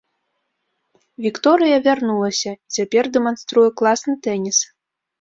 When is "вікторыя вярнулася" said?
1.25-2.57